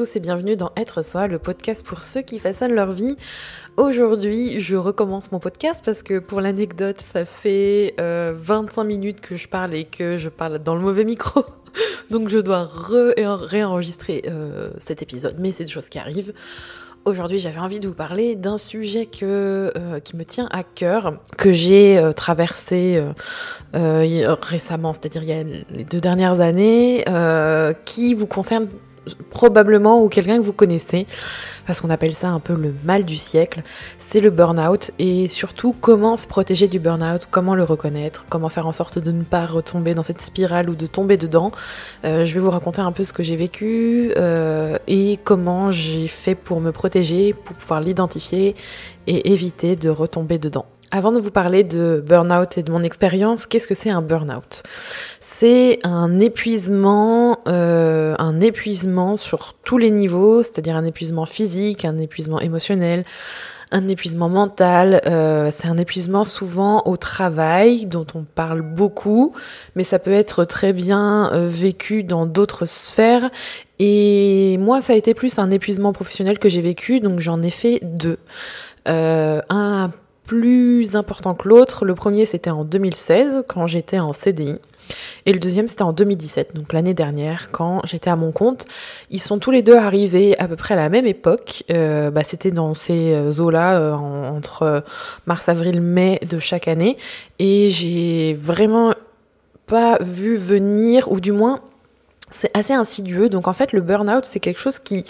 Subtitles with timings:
[0.00, 3.18] tous et bienvenue dans Être Soi, le podcast pour ceux qui façonnent leur vie.
[3.76, 9.36] Aujourd'hui, je recommence mon podcast parce que pour l'anecdote, ça fait 25 euh, minutes que
[9.36, 11.44] je parle et que je parle dans le mauvais micro.
[12.10, 16.32] Donc je dois réenregistrer euh, cet épisode, mais c'est des choses qui arrivent.
[17.04, 21.18] Aujourd'hui, j'avais envie de vous parler d'un sujet que, euh, qui me tient à cœur,
[21.36, 23.04] que j'ai traversé
[23.74, 27.04] récemment, c'est-à-dire il y a les deux dernières années,
[27.84, 28.66] qui vous concerne
[29.30, 31.06] probablement ou quelqu'un que vous connaissez,
[31.66, 33.62] parce qu'on appelle ça un peu le mal du siècle,
[33.98, 38.66] c'est le burn-out et surtout comment se protéger du burn-out, comment le reconnaître, comment faire
[38.66, 41.52] en sorte de ne pas retomber dans cette spirale ou de tomber dedans.
[42.04, 46.08] Euh, je vais vous raconter un peu ce que j'ai vécu euh, et comment j'ai
[46.08, 48.54] fait pour me protéger, pour pouvoir l'identifier
[49.06, 50.66] et éviter de retomber dedans.
[50.92, 54.64] Avant de vous parler de burn-out et de mon expérience, qu'est-ce que c'est un burn-out?
[55.20, 61.96] C'est un épuisement, euh, un épuisement sur tous les niveaux, c'est-à-dire un épuisement physique, un
[61.96, 63.04] épuisement émotionnel,
[63.70, 65.00] un épuisement mental.
[65.06, 69.32] Euh, c'est un épuisement souvent au travail dont on parle beaucoup,
[69.76, 73.30] mais ça peut être très bien euh, vécu dans d'autres sphères.
[73.78, 77.50] Et moi, ça a été plus un épuisement professionnel que j'ai vécu, donc j'en ai
[77.50, 78.18] fait deux.
[78.86, 79.90] Un
[80.30, 80.59] plus
[80.96, 81.84] important que l'autre.
[81.84, 84.56] Le premier, c'était en 2016, quand j'étais en CDI.
[85.26, 88.66] Et le deuxième, c'était en 2017, donc l'année dernière, quand j'étais à mon compte.
[89.10, 91.64] Ils sont tous les deux arrivés à peu près à la même époque.
[91.70, 94.84] Euh, bah, c'était dans ces euh, eaux-là, euh, entre
[95.26, 96.96] mars, avril, mai de chaque année.
[97.38, 98.94] Et j'ai vraiment
[99.66, 101.60] pas vu venir, ou du moins,
[102.30, 103.28] c'est assez insidieux.
[103.28, 105.04] Donc en fait, le burn-out, c'est quelque chose qui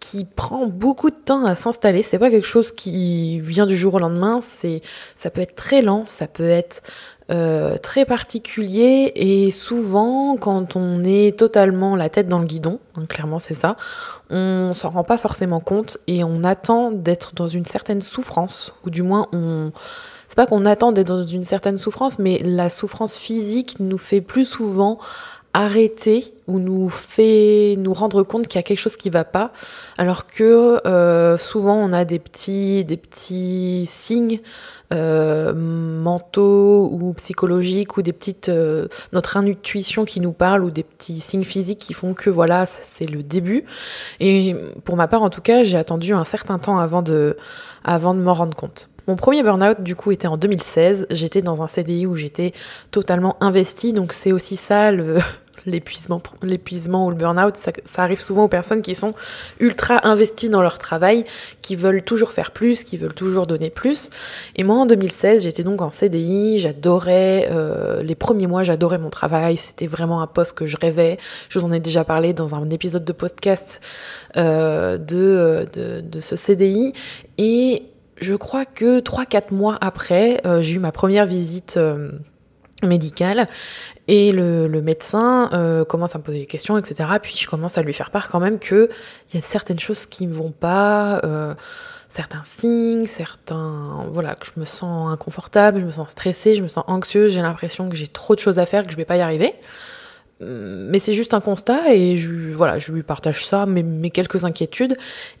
[0.00, 2.02] qui prend beaucoup de temps à s'installer.
[2.02, 4.40] C'est pas quelque chose qui vient du jour au lendemain.
[4.40, 4.80] C'est,
[5.14, 6.82] ça peut être très lent, ça peut être
[7.30, 13.06] euh, très particulier et souvent quand on est totalement la tête dans le guidon, hein,
[13.08, 13.76] clairement c'est ça,
[14.30, 18.90] on s'en rend pas forcément compte et on attend d'être dans une certaine souffrance ou
[18.90, 19.70] du moins on
[20.28, 24.20] c'est pas qu'on attend d'être dans une certaine souffrance, mais la souffrance physique nous fait
[24.20, 24.98] plus souvent
[25.52, 29.52] arrêter ou nous fait nous rendre compte qu'il y a quelque chose qui va pas
[29.98, 34.40] alors que euh, souvent on a des petits des petits signes
[34.92, 40.84] euh, mentaux ou psychologiques ou des petites euh, notre intuition qui nous parle ou des
[40.84, 43.64] petits signes physiques qui font que voilà c'est le début
[44.20, 47.36] et pour ma part en tout cas j'ai attendu un certain temps avant de
[47.82, 51.08] avant de m'en rendre compte mon premier burn-out, du coup, était en 2016.
[51.10, 52.52] J'étais dans un CDI où j'étais
[52.92, 53.92] totalement investie.
[53.92, 54.92] Donc, c'est aussi ça
[55.66, 59.12] l'épuisement, l'épuisement ou le burn-out, ça, arrive souvent aux personnes qui sont
[59.58, 61.24] ultra investies dans leur travail,
[61.62, 64.10] qui veulent toujours faire plus, qui veulent toujours donner plus.
[64.56, 69.10] Et moi, en 2016, j'étais donc en CDI, j'adorais, euh, les premiers mois, j'adorais mon
[69.10, 71.18] travail, c'était vraiment un poste que je rêvais.
[71.48, 73.80] Je vous en ai déjà parlé dans un épisode de podcast
[74.36, 76.92] euh, de, de, de, ce CDI.
[77.38, 77.84] Et
[78.20, 82.10] je crois que 3-4 mois après, euh, j'ai eu ma première visite euh,
[82.82, 83.48] médicale
[84.08, 87.08] et le, médecin euh, commence à me poser des questions, etc.
[87.22, 88.88] Puis je commence à lui faire part quand même qu'il
[89.34, 91.20] y a certaines choses qui ne vont pas,
[92.08, 94.06] certains signes, certains...
[94.12, 97.42] Voilà, que je me sens inconfortable, je me sens stressée, je me sens anxieuse, j'ai
[97.42, 99.54] l'impression que j'ai trop de choses à faire, que je ne vais pas y arriver
[100.40, 104.44] mais c'est juste un constat et je, voilà, je lui partage ça, mes, mes, quelques
[104.44, 104.96] inquiétudes.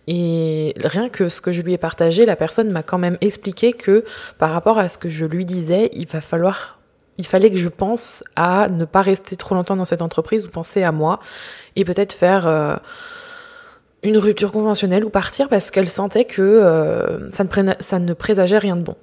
[0.06, 3.72] Et rien que ce que je lui ai partagé, la personne m'a quand même expliqué
[3.72, 4.04] que
[4.38, 6.79] par rapport à ce que je lui disais, il va falloir,
[7.20, 10.48] il fallait que je pense à ne pas rester trop longtemps dans cette entreprise ou
[10.48, 11.20] penser à moi
[11.76, 12.76] et peut-être faire euh,
[14.02, 18.82] une rupture conventionnelle ou partir parce qu'elle sentait que euh, ça, ne présageait rien de
[18.82, 18.96] bon.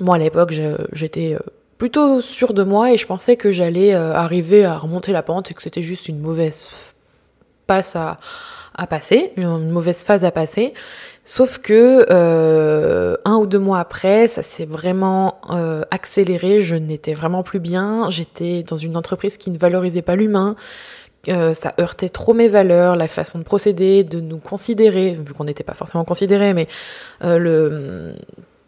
[0.00, 0.54] Moi, à l'époque,
[0.92, 1.38] j'étais euh,
[1.76, 5.54] plutôt sûre de moi et je pensais que j'allais arriver à remonter la pente et
[5.54, 6.70] que c'était juste une mauvaise
[7.66, 8.18] passe à,
[8.86, 10.72] passer, une mauvaise phase à passer.
[11.24, 16.60] Sauf que euh, un ou deux mois après, ça s'est vraiment euh, accéléré.
[16.60, 18.10] Je n'étais vraiment plus bien.
[18.10, 20.54] J'étais dans une entreprise qui ne valorisait pas l'humain.
[21.26, 25.64] ça heurtait trop mes valeurs, la façon de procéder, de nous considérer, vu qu'on n'était
[25.64, 26.68] pas forcément considérés, mais
[27.22, 28.14] le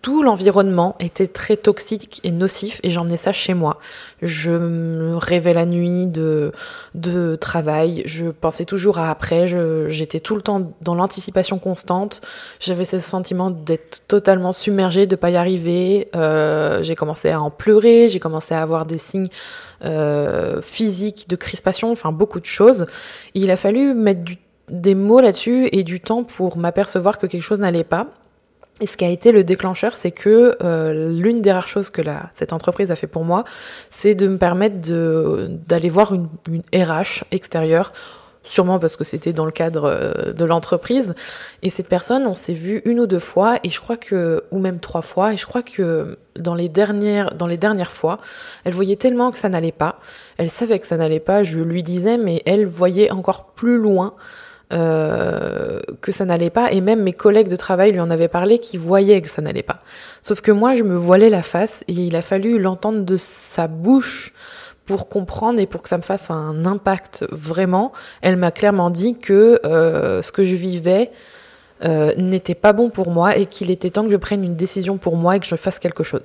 [0.06, 3.80] tout l'environnement était très toxique et nocif et j'emmenais ça chez moi.
[4.22, 6.52] Je me rêvais la nuit de,
[6.94, 9.48] de travail, je pensais toujours à après,
[9.88, 12.20] j'étais tout le temps dans l'anticipation constante,
[12.60, 17.50] j'avais ce sentiment d'être totalement submergée, de pas y arriver, euh, j'ai commencé à en
[17.50, 19.30] pleurer, j'ai commencé à avoir des signes
[19.84, 22.86] euh, physiques de crispation, enfin beaucoup de choses.
[23.34, 24.20] il a fallu mettre
[24.70, 28.06] des mots là-dessus et du temps pour m'apercevoir que quelque chose n'allait pas.
[28.80, 32.02] Et ce qui a été le déclencheur, c'est que euh, l'une des rares choses que
[32.02, 33.44] la, cette entreprise a fait pour moi,
[33.90, 34.76] c'est de me permettre
[35.66, 37.92] d'aller voir une, une, RH extérieure
[38.46, 41.14] sûrement parce que c'était dans le cadre euh, de l'entreprise.
[41.62, 44.58] Et cette personne, on s'est vu une ou deux fois, et je crois que, ou
[44.58, 48.18] même trois fois, et je crois que dans les dernières, dans les dernières fois,
[48.64, 49.98] elle voyait tellement que ça n'allait pas.
[50.36, 54.14] Elle savait que ça n'allait pas, je lui disais, mais elle voyait encore plus loin.
[54.72, 58.58] Euh, que ça n'allait pas et même mes collègues de travail lui en avaient parlé
[58.58, 59.78] qui voyaient que ça n'allait pas.
[60.22, 63.68] Sauf que moi je me voilais la face et il a fallu l'entendre de sa
[63.68, 64.32] bouche
[64.84, 67.92] pour comprendre et pour que ça me fasse un impact vraiment,
[68.22, 71.12] elle m'a clairement dit que euh, ce que je vivais
[71.84, 74.98] euh, n'était pas bon pour moi et qu'il était temps que je prenne une décision
[74.98, 76.22] pour moi et que je fasse quelque chose.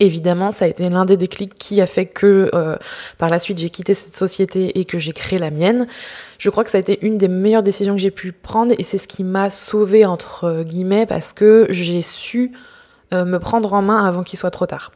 [0.00, 2.76] Évidemment, ça a été l'un des déclics qui a fait que euh,
[3.18, 5.88] par la suite j'ai quitté cette société et que j'ai créé la mienne.
[6.38, 8.82] Je crois que ça a été une des meilleures décisions que j'ai pu prendre et
[8.84, 12.52] c'est ce qui m'a sauvée entre guillemets parce que j'ai su
[13.10, 14.92] me prendre en main avant qu'il soit trop tard.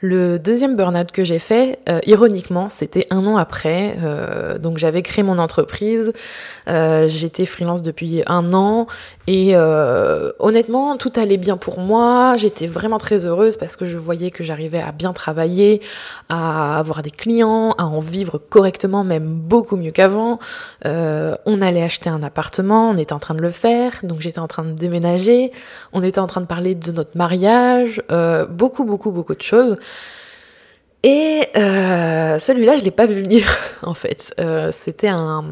[0.00, 3.96] Le deuxième burn-out que j'ai fait, euh, ironiquement, c'était un an après.
[4.00, 6.12] Euh, donc j'avais créé mon entreprise,
[6.68, 8.86] euh, j'étais freelance depuis un an
[9.26, 9.56] et
[10.38, 12.36] honnêtement, tout allait bien pour moi.
[12.36, 15.82] J'étais vraiment très heureuse parce que je voyais que j'arrivais à bien travailler,
[16.28, 20.38] à avoir des clients, à en vivre correctement, même beaucoup mieux qu'avant.
[20.84, 24.48] on allait acheter un appartement, on était en train de le faire, donc j'étais en
[24.48, 25.52] train de déménager,
[25.92, 28.00] on était en train de parler de notre mariage,
[28.48, 29.76] beaucoup, beaucoup, beaucoup de choses.
[31.02, 33.46] Et euh, celui-là, je l'ai pas vu venir,
[33.82, 34.34] en fait.
[34.40, 35.44] Euh, c'était un,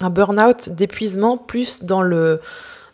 [0.00, 2.40] un burn-out d'épuisement, plus dans le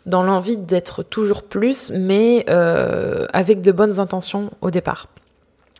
[0.05, 5.07] dans l'envie d'être toujours plus, mais euh, avec de bonnes intentions au départ.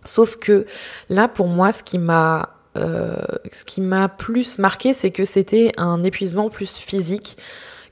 [0.06, 0.66] Sauf que
[1.10, 6.02] là, pour moi, ce qui m'a ce qui m'a plus marqué, c'est que c'était un
[6.02, 7.38] épuisement plus physique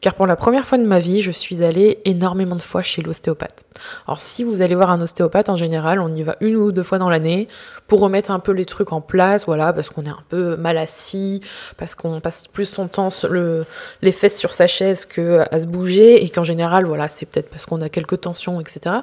[0.02, 3.04] car pour la première fois de ma vie, je suis allée énormément de fois chez
[3.04, 3.66] l'ostéopathe.
[4.08, 6.82] Alors si vous allez voir un ostéopathe, en général, on y va une ou deux
[6.82, 7.46] fois dans l'année
[7.86, 10.80] pour remettre un peu les trucs en place, voilà, parce qu'on est un peu mal
[10.80, 11.42] assis,
[11.78, 13.66] parce qu'on passe plus son temps le,
[14.02, 17.52] les fesses sur sa chaise que à se bouger, et qu'en général, voilà, c'est peut-être
[17.52, 18.96] parce qu'on a quelques tensions, etc.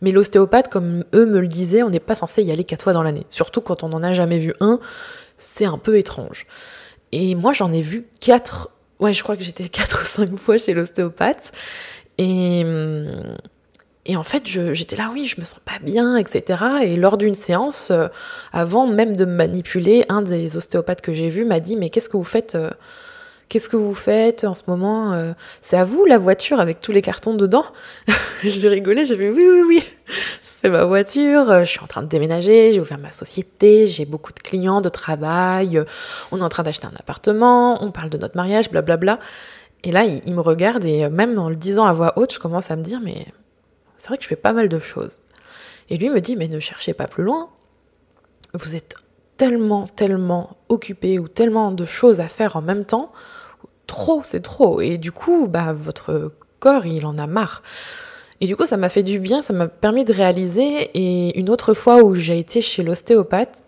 [0.00, 2.94] Mais l'ostéopathe, comme eux me le disaient, on n'est pas censé y aller quatre fois
[2.94, 3.26] dans l'année.
[3.28, 4.80] Surtout quand on n'en a jamais vu un,
[5.36, 6.46] c'est un peu étrange.
[7.12, 8.70] Et moi, j'en ai vu quatre
[9.00, 11.52] ouais, je crois que j'étais quatre ou cinq fois chez l'ostéopathe.
[12.18, 12.64] Et,
[14.14, 16.64] en fait, j'étais là, oui, je me sens pas bien, etc.
[16.82, 18.08] Et lors d'une séance, euh,
[18.52, 22.08] avant même de me manipuler, un des ostéopathes que j'ai vu m'a dit, mais qu'est-ce
[22.08, 22.70] que vous faites euh,
[23.48, 26.90] Qu'est-ce que vous faites en ce moment euh, C'est à vous la voiture avec tous
[26.90, 27.64] les cartons dedans
[28.42, 29.84] Je rigolais, j'ai fait oui, oui, oui,
[30.42, 34.32] c'est ma voiture, je suis en train de déménager, j'ai ouvert ma société, j'ai beaucoup
[34.32, 35.82] de clients, de travail,
[36.32, 39.20] on est en train d'acheter un appartement, on parle de notre mariage, blablabla.
[39.84, 42.72] Et là, il, me regarde et même en le disant à voix haute, je commence
[42.72, 43.26] à me dire, mais
[43.96, 45.20] c'est vrai que je fais pas mal de choses.
[45.88, 47.48] Et lui me dit, mais ne cherchez pas plus loin.
[48.54, 48.96] Vous êtes
[49.36, 53.12] tellement, tellement occupé ou tellement de choses à faire en même temps
[53.86, 54.80] trop, c'est trop.
[54.80, 57.62] Et du coup, bah, votre corps, il en a marre.
[58.40, 60.90] Et du coup, ça m'a fait du bien, ça m'a permis de réaliser.
[60.94, 63.64] Et une autre fois où j'ai été chez l'ostéopathe,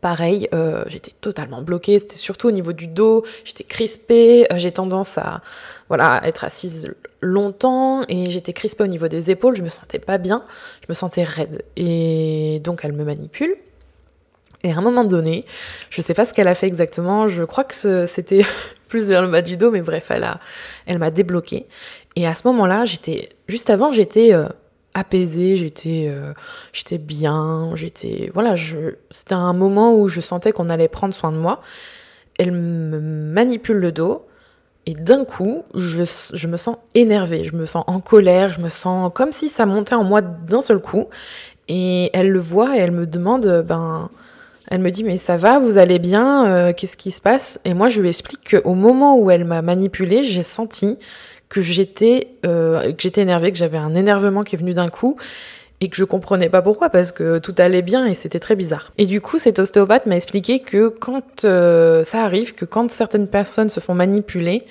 [0.00, 1.98] pareil, euh, j'étais totalement bloquée.
[1.98, 4.46] C'était surtout au niveau du dos, j'étais crispée.
[4.52, 5.42] Euh, j'ai tendance à,
[5.88, 9.56] voilà, être assise longtemps et j'étais crispée au niveau des épaules.
[9.56, 10.44] Je me sentais pas bien,
[10.82, 11.64] je me sentais raide.
[11.76, 13.56] Et donc, elle me manipule.
[14.64, 15.44] Et à un moment donné,
[15.90, 18.44] je sais pas ce qu'elle a fait exactement, je crois que c'était
[18.92, 20.38] plus vers le bas du dos, mais bref, elle a,
[20.84, 21.66] elle m'a débloqué.
[22.14, 24.48] Et à ce moment-là, j'étais, juste avant, j'étais euh,
[24.92, 26.34] apaisée, j'étais, euh,
[26.74, 31.32] j'étais bien, j'étais, voilà, je, c'était un moment où je sentais qu'on allait prendre soin
[31.32, 31.62] de moi.
[32.38, 34.26] Elle me manipule le dos.
[34.84, 36.02] Et d'un coup, je,
[36.34, 39.64] je, me sens énervée, je me sens en colère, je me sens comme si ça
[39.64, 41.06] montait en moi d'un seul coup.
[41.68, 44.10] Et elle le voit et elle me demande, ben,
[44.72, 47.60] elle me dit mais ça va, vous allez bien, euh, qu'est-ce qui se passe?
[47.66, 50.98] Et moi je lui explique qu'au moment où elle m'a manipulée, j'ai senti
[51.50, 55.18] que j'étais euh, que j'étais énervée, que j'avais un énervement qui est venu d'un coup
[55.82, 58.92] et que je comprenais pas pourquoi parce que tout allait bien et c'était très bizarre.
[58.96, 63.28] Et du coup, cet ostéopathe m'a expliqué que quand euh, ça arrive, que quand certaines
[63.28, 64.64] personnes se font manipuler,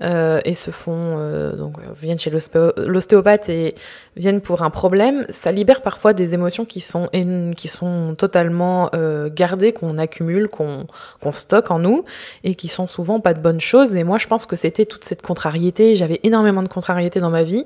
[0.00, 3.74] euh, et se font euh, donc viennent chez l'ostéopathe et
[4.16, 7.08] viennent pour un problème, ça libère parfois des émotions qui sont
[7.56, 10.86] qui sont totalement euh, gardées, qu'on accumule, qu'on
[11.20, 12.04] qu'on stocke en nous
[12.44, 13.96] et qui sont souvent pas de bonnes choses.
[13.96, 15.94] Et moi, je pense que c'était toute cette contrariété.
[15.96, 17.64] J'avais énormément de contrariété dans ma vie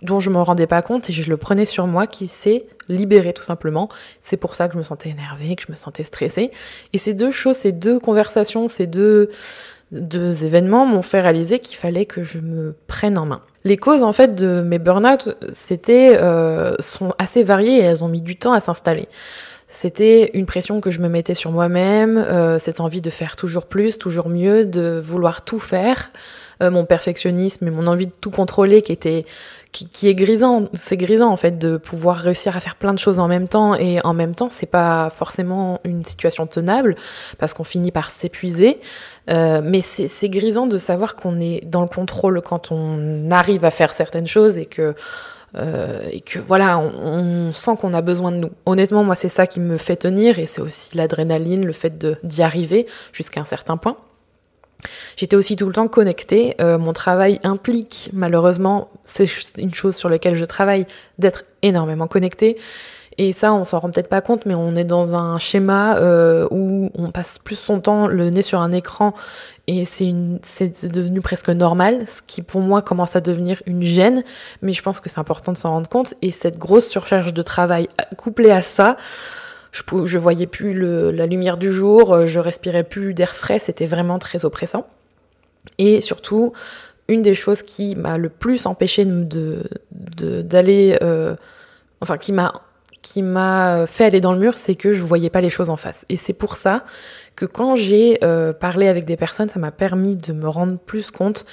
[0.00, 3.32] dont je me rendais pas compte et je le prenais sur moi qui s'est libéré
[3.32, 3.88] tout simplement.
[4.22, 6.50] C'est pour ça que je me sentais énervée, que je me sentais stressée.
[6.92, 9.30] Et ces deux choses, ces deux conversations, ces deux
[10.00, 13.40] deux événements m'ont fait réaliser qu'il fallait que je me prenne en main.
[13.64, 18.08] Les causes en fait de mes burn-out, c'était euh, sont assez variées et elles ont
[18.08, 19.08] mis du temps à s'installer.
[19.68, 23.66] c'était une pression que je me mettais sur moi-même, euh, cette envie de faire toujours
[23.66, 26.10] plus, toujours mieux, de vouloir tout faire,
[26.62, 29.24] euh, mon perfectionnisme et mon envie de tout contrôler qui était
[29.74, 33.18] qui, est grisant, c'est grisant en fait de pouvoir réussir à faire plein de choses
[33.18, 36.94] en même temps et en même temps c'est pas forcément une situation tenable
[37.38, 38.78] parce qu'on finit par s'épuiser,
[39.30, 43.70] euh, mais c'est grisant de savoir qu'on est dans le contrôle quand on arrive à
[43.70, 44.94] faire certaines choses et que
[45.56, 48.50] euh, et que voilà, on, sent qu'on a besoin de nous.
[48.66, 52.42] Honnêtement, moi, c'est ça qui me fait tenir et c'est aussi l'adrénaline, le fait d'y
[52.42, 53.96] arriver jusqu'à un certain point.
[55.16, 56.54] J'étais aussi tout le temps connectée.
[56.60, 60.86] Euh, mon travail implique, malheureusement, c'est une chose sur laquelle je travaille,
[61.18, 62.56] d'être énormément connectée.
[63.16, 66.48] Et ça, on s'en rend peut-être pas compte, mais on est dans un schéma euh,
[66.50, 69.14] où on passe plus son temps le nez sur un écran
[69.66, 70.12] et c'est
[70.88, 74.22] devenu presque normal, ce qui pour moi commence à devenir une gêne,
[74.60, 76.14] mais je pense que c'est important de s'en rendre compte.
[76.20, 77.88] Et cette grosse surcharge de travail
[78.18, 78.96] couplée à ça,
[79.74, 80.72] je, je voyais plus
[81.12, 84.86] la lumière du jour, je respirais plus d'air frais, c'était vraiment très oppressant.
[85.78, 86.52] Et surtout,
[87.08, 91.34] une des choses qui m'a le plus empêché de d'aller, euh,
[92.00, 92.52] enfin qui m'a
[93.04, 95.76] qui m'a fait aller dans le mur, c'est que je voyais pas les choses en
[95.76, 96.06] face.
[96.08, 96.84] Et c'est pour ça
[97.36, 101.10] que quand j'ai euh, parlé avec des personnes, ça m'a permis de me rendre plus
[101.10, 101.44] compte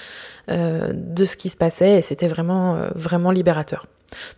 [0.49, 3.85] euh, de ce qui se passait et c'était vraiment, euh, vraiment libérateur.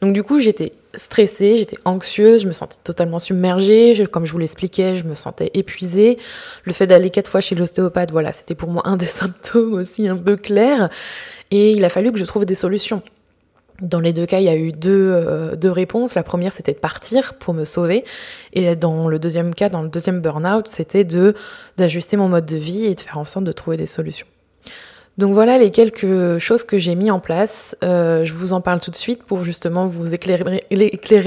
[0.01, 4.37] Donc du coup, j'étais stressée, j'étais anxieuse, je me sentais totalement submergée, comme je vous
[4.37, 6.17] l'expliquais, je me sentais épuisée.
[6.63, 10.07] Le fait d'aller quatre fois chez l'ostéopathe, voilà, c'était pour moi un des symptômes aussi
[10.07, 10.89] un peu clairs.
[11.51, 13.01] Et il a fallu que je trouve des solutions.
[13.81, 16.13] Dans les deux cas, il y a eu deux, euh, deux réponses.
[16.13, 18.03] La première, c'était de partir pour me sauver.
[18.53, 21.33] Et dans le deuxième cas, dans le deuxième burn-out, c'était de
[21.77, 24.27] d'ajuster mon mode de vie et de faire en sorte de trouver des solutions.
[25.19, 27.77] Donc voilà les quelques choses que j'ai mis en place.
[27.83, 30.63] Euh, je vous en parle tout de suite pour justement vous éclairer,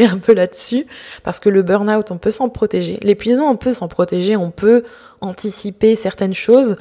[0.04, 0.86] un peu là-dessus.
[1.22, 2.98] Parce que le burn-out, on peut s'en protéger.
[3.02, 4.36] L'épuisement, on peut s'en protéger.
[4.36, 4.82] On peut
[5.20, 6.76] anticiper certaines choses.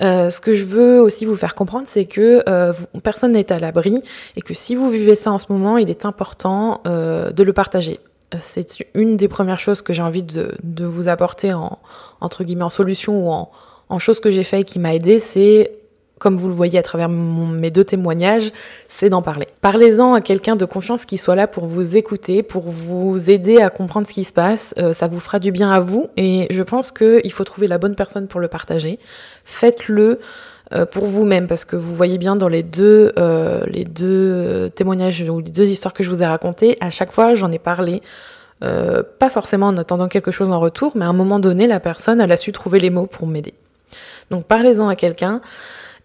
[0.00, 2.72] Euh, ce que je veux aussi vous faire comprendre, c'est que euh,
[3.04, 4.02] personne n'est à l'abri
[4.36, 8.00] et que si vous vivez ça en ce moment, il est important de le partager.
[8.40, 11.78] C'est une des premières choses que j'ai envie de, de, vous apporter en
[12.20, 13.50] entre guillemets en solution ou en,
[13.88, 15.70] en chose que j'ai fait et qui m'a aidé, c'est
[16.18, 18.52] comme vous le voyez à travers mes deux témoignages,
[18.88, 19.46] c'est d'en parler.
[19.60, 23.68] Parlez-en à quelqu'un de confiance qui soit là pour vous écouter, pour vous aider à
[23.68, 24.74] comprendre ce qui se passe.
[24.78, 27.76] Euh, ça vous fera du bien à vous et je pense qu'il faut trouver la
[27.76, 28.98] bonne personne pour le partager.
[29.44, 30.20] Faites-le
[30.72, 35.22] euh, pour vous-même parce que vous voyez bien dans les deux, euh, les deux témoignages
[35.28, 38.00] ou les deux histoires que je vous ai racontées, à chaque fois j'en ai parlé.
[38.60, 42.22] pas forcément en attendant quelque chose en retour, mais à un moment donné, la personne,
[42.22, 43.52] elle a su trouver les mots pour m'aider.
[44.30, 45.42] Donc parlez-en à quelqu'un.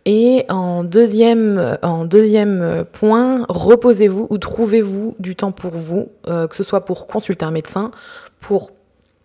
[0.06, 6.64] Et en deuxième, deuxième point, reposez-vous ou trouvez-vous du temps pour vous, euh, que ce
[6.64, 7.92] soit pour consulter un médecin,
[8.40, 8.72] pour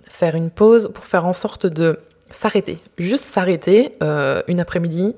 [0.09, 1.99] faire une pause, pour faire en sorte de
[2.31, 5.15] s'arrêter, juste s'arrêter euh, une après-midi,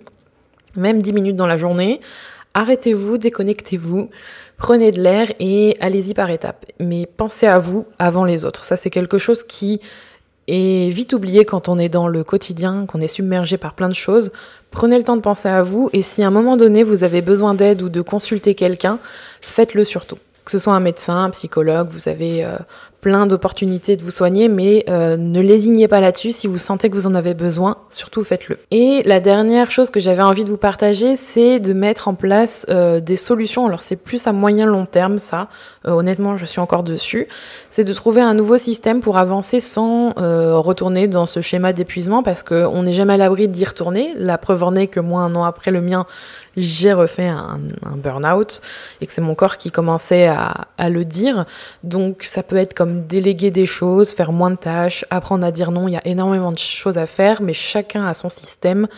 [0.77, 2.01] même 10 minutes dans la journée.
[2.55, 4.11] Arrêtez-vous, déconnectez-vous,
[4.57, 6.67] prenez de l'air et allez-y par étapes.
[6.79, 8.65] Mais pensez à vous avant les autres.
[8.65, 9.81] Ça, c'est quelque chose qui
[10.49, 13.95] et vite oublié quand on est dans le quotidien, qu'on est submergé par plein de
[13.95, 14.33] choses.
[14.71, 17.21] Prenez le temps de penser à vous et si à un moment donné vous avez
[17.21, 18.99] besoin d'aide ou de consulter quelqu'un,
[19.43, 20.17] faites-le surtout.
[20.47, 22.57] Que ce soit un médecin, un psychologue, vous avez euh,
[23.01, 26.33] plein d'opportunités de vous soigner, mais euh, ne lésignez pas là-dessus.
[26.33, 28.59] Si vous sentez que vous en avez besoin, surtout faites-le.
[28.71, 32.67] Et la dernière chose que j'avais envie de vous partager, c'est de mettre en place
[32.69, 33.67] euh, des solutions.
[33.67, 35.49] Alors c'est plus à moyen long terme, ça.
[35.87, 37.29] Euh, honnêtement, je suis encore dessus.
[37.71, 42.43] C'est de trouver un nouveau système pour avancer sans retourner dans ce schéma d'épuisement, parce
[42.43, 44.13] qu'on n'est jamais à l'abri d'y retourner.
[44.17, 46.07] La preuve en est que moi, un an après le mien,
[46.57, 48.61] j'ai refait un, un burn-out
[49.01, 51.47] et que c'est mon corps qui commençait à le dire.
[51.85, 55.71] Donc ça peut être comme déléguer des choses, faire moins de tâches, apprendre à dire
[55.71, 55.89] non.
[55.89, 58.89] Il y a énormément de choses à faire, mais chacun a son système.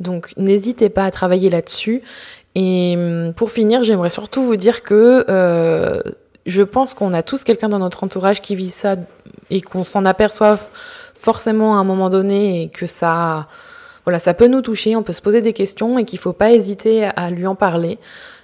[0.00, 2.02] Donc n'hésitez pas à travailler là-dessus.
[2.54, 6.02] Et hum, pour finir, j'aimerais surtout vous dire que euh,
[6.46, 8.96] je pense qu'on a tous quelqu'un dans notre entourage qui vit ça
[9.50, 10.60] et qu'on s'en aperçoive
[11.14, 13.46] forcément à un moment donné et que ça,
[14.04, 16.52] voilà, ça peut nous toucher, on peut se poser des questions et qu'il faut pas
[16.52, 17.98] hésiter à lui en parler.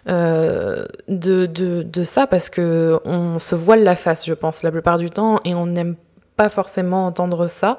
[0.08, 4.70] Euh, de, de, de, ça parce que on se voile la face, je pense, la
[4.70, 5.96] plupart du temps, et on n'aime
[6.36, 7.78] pas forcément entendre ça.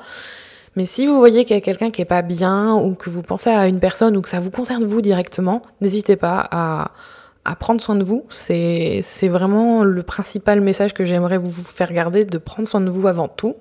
[0.75, 3.23] Mais si vous voyez qu'il y a quelqu'un qui est pas bien, ou que vous
[3.23, 6.91] pensez à une personne, ou que ça vous concerne vous directement, n'hésitez pas à,
[7.45, 8.25] à prendre soin de vous.
[8.29, 12.91] C'est, c'est vraiment le principal message que j'aimerais vous faire garder, de prendre soin de
[12.91, 13.55] vous avant tout.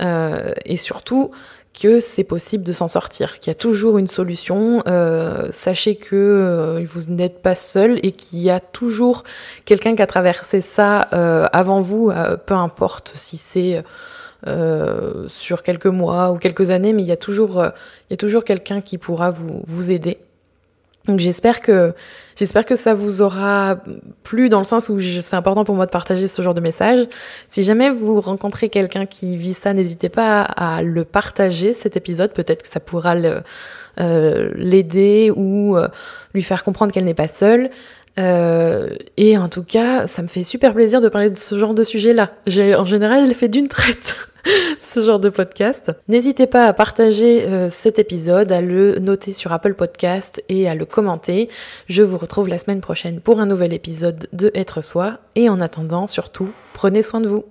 [0.00, 1.30] Euh, et surtout,
[1.78, 4.82] que c'est possible de s'en sortir, qu'il y a toujours une solution.
[4.86, 9.24] Euh, sachez que euh, vous n'êtes pas seul et qu'il y a toujours
[9.64, 12.12] quelqu'un qui a traversé ça euh, avant vous,
[12.46, 13.82] peu importe si c'est
[15.28, 17.64] sur quelques mois ou quelques années, mais il y a toujours,
[18.10, 20.18] il toujours quelqu'un qui pourra vous, vous aider.
[21.06, 21.94] Donc j'espère que
[22.36, 23.78] j'espère que ça vous aura
[24.22, 27.06] plu dans le sens où c'est important pour moi de partager ce genre de message.
[27.48, 32.32] Si jamais vous rencontrez quelqu'un qui vit ça, n'hésitez pas à le partager cet épisode.
[32.32, 33.16] Peut-être que ça pourra
[33.96, 35.76] l'aider ou
[36.34, 37.70] lui faire comprendre qu'elle n'est pas seule.
[38.18, 41.74] Euh, et en tout cas, ça me fait super plaisir de parler de ce genre
[41.74, 42.32] de sujet-là.
[42.78, 44.28] En général, je l'ai fait d'une traite,
[44.80, 45.92] ce genre de podcast.
[46.08, 50.74] N'hésitez pas à partager euh, cet épisode, à le noter sur Apple Podcast et à
[50.74, 51.48] le commenter.
[51.88, 55.18] Je vous retrouve la semaine prochaine pour un nouvel épisode de Être Soi.
[55.36, 57.44] Et en attendant, surtout, prenez soin de vous.